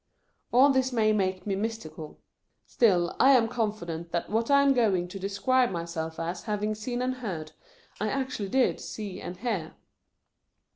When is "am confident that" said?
3.33-4.31